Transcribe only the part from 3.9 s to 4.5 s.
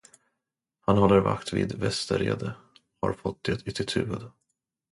huvud.